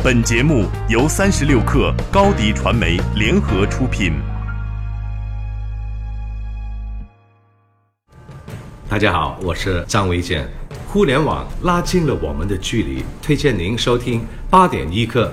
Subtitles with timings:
[0.00, 4.12] 本节目由三十六克高低传媒联合出品。
[8.88, 10.48] 大家好，我是张维健。
[10.86, 15.32] 互联网拉近了我们的距离，推荐您收听八点一刻。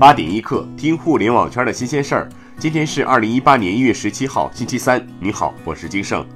[0.00, 2.28] 八点一刻，听互联网圈的新鲜事儿。
[2.60, 5.06] 今天是二零一八年一月十七号，星期三。
[5.20, 6.26] 你好，我是金盛。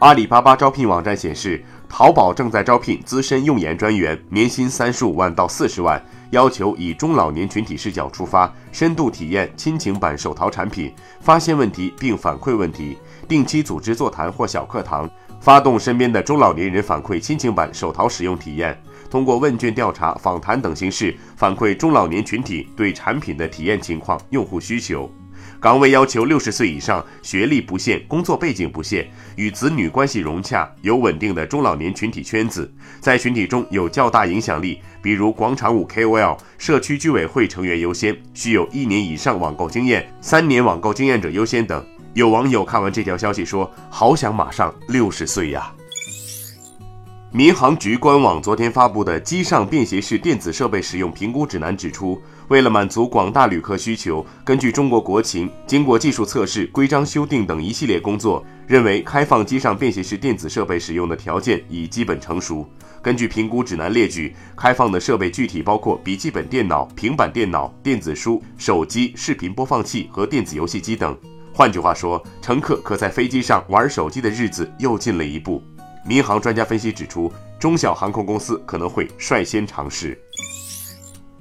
[0.00, 12.98] 阿里巴巴招聘网站显示，淘宝正在招聘资深用研专员，年薪三十五万到四十万，要求以中老年群体视角出发，深度体验亲情版手淘产品，发现问题并反馈问题，
[13.28, 18.76] 定期组织座谈或小课堂，发动身边的中老年人反馈亲情版手淘使用体验。
[19.14, 25.08] 通过问卷调查、访谈等形式反馈中老年群体对产品的体验情况、用户需求。
[25.60, 29.06] 岗位要求六十岁以上，学历不限，工作背景不限，
[29.36, 41.86] 与子女关系融洽，有稳定的中老年群体圈子，在群体中有较大影响力，比如广场舞 KOL、社区居委会成员优先，需有一年以上网购经验，三年网购经验者优先等。
[42.14, 45.72] 有网友看完这条消息说：“好想马上六十岁呀！”
[47.36, 62.64] 民航局官网昨天发布的机上便携式电子设备使用评估指南指出，为了满足广大旅客需求，根据中国国情，经过技术测试、规章修订等一系列工作，认为开放机上便携式电子设备使用的条件已基本成熟。
[63.02, 71.18] 根据评估指南列举，开放的设备具体包括笔记本电脑、平板电脑、电子书、手机、视频播放器和电子游戏机等。
[71.52, 75.60] 换句话说，乘客可在飞机上玩手机的日子又近了一步。
[76.06, 80.18] 民航专家分析指出，中小航空公司可能会率先尝试。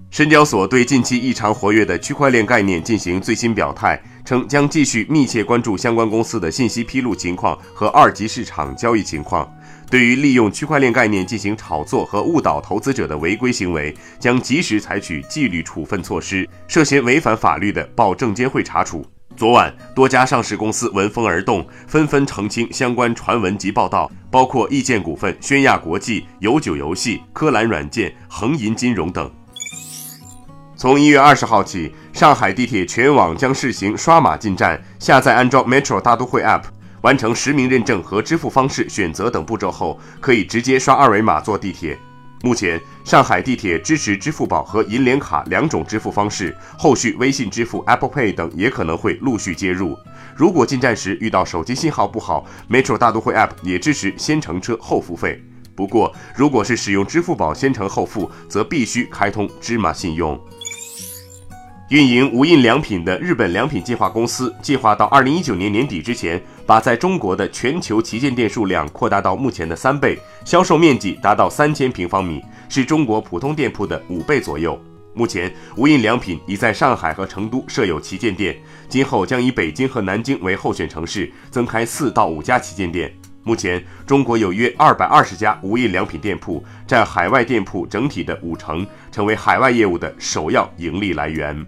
[0.09, 9.51] 深交所对近期异常活跃的区块链概念进行最新表态，称将继续密切关注相关公司的信息披露情况和二级市场交易情况。
[9.89, 19.03] 对于利用区块链概念进行炒作和误导投资者的违规行为，将及时采取纪律处分措施，涉嫌违反法律的，报证监会查处。
[19.35, 29.29] 昨晚，多家上市公司闻风而动，纷纷澄清相关传闻及报道，包括易见股份、宣亚国际、有酒游戏、科蓝软件、恒银金融等。
[30.75, 36.63] 从一月二十号起，上海地铁全网将试行刷码进站，下载安装 Metro 大都会 App，
[37.01, 41.97] 完成实名认证和支付方式选择等步骤后，可以直接刷二维码坐地铁。
[42.45, 49.97] 目前，上海地铁支持支付宝和银联卡两种支付方式，后续微信支付、Apple Pay 等也可能会陆续接入。
[50.35, 55.41] 如果进站时遇到手机信号不好，Metro 大都会 App 也支持先乘车后付费。
[55.73, 60.37] 不过，如果是使用支付宝先乘后付，则必须开通芝麻信用。
[61.93, 74.75] 运营无印良品的日本良品计划公司计划到二零一九年年底之前，把在中国的全球旗舰店数量扩大到目前的三倍，销售面积达到三千平方米，是中国普通店铺的五倍左右。
[75.13, 78.57] 目前，无印良品已在上海和成都设有旗舰店，
[78.89, 83.13] 今后将以北京和南京为候选城市，增开四到五家旗舰店。
[83.43, 91.63] 目前，中国有约二百二十家无印良品店铺，占海外店铺整体的五成，成为海外业务的首要盈利来源。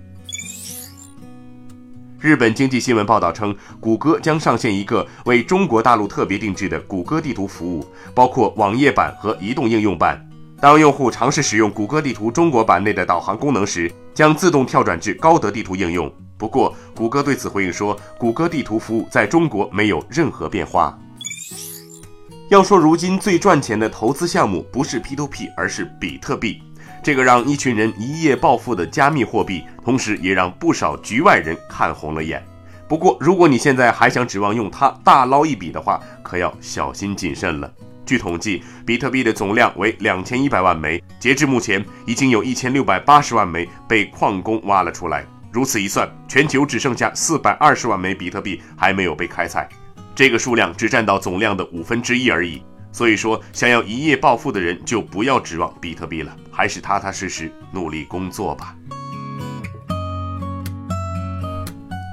[2.25, 10.27] 日本经济新闻报道称，谷歌将上线一个为中国大陆特别定制的谷歌地图服务，包括网页版和移动应用版。
[10.59, 16.11] 当用户尝试使用谷歌地图中国版内的导航功能时，将自动跳转至高德地图应用。
[16.35, 20.97] 不过，谷歌对此回应说，谷歌地图服务在中国没有任何变化。
[22.49, 26.59] 要说如今最赚钱的投资项目，不是 P2P，而是比特币。
[27.03, 32.43] 这个让一群人一夜暴富的加密货币，同时也让不少局外人看红了眼。
[32.87, 37.71] 不过，如果你现在还想指望用它大捞一笔的话，可要小心谨慎了。
[38.05, 45.25] 据统计，比特币的总量为两千一百万枚，截至目前，已经有一千六百八十万枚被矿工挖了出来。
[45.51, 49.69] 如此一算，全球只剩下四百二十万枚比特币还没有被开采，
[50.13, 52.61] 这个数量只占到总量的五分之一而已。
[52.91, 58.75] 所以说，想要一夜暴富的人就不要指望比特币了，还是踏踏实实努力工作吧。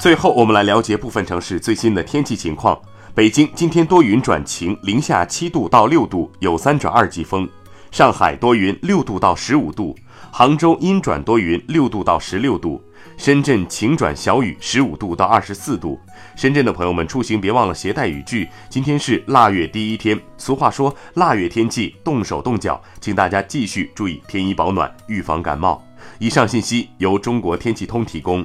[0.03, 2.77] 最后，我们来了解部分城市最新的天气情况。
[3.15, 7.49] 北京今天多云转晴，零下七度到六度，有三转二级风。
[7.93, 9.97] 上海多云，六度到十五度。
[10.33, 12.83] 杭州阴转多云，六度到十六度。
[13.17, 16.01] 深圳晴转小雨，十五度到二十四度。
[16.35, 18.49] 深圳的朋友们出行别忘了携带雨具。
[18.69, 25.81] 今天是腊月第一天，俗话说腊月天气动手动脚，请大家继续注意添衣保暖，预防感冒。
[26.19, 28.45] 以上信息由中国天气通提供。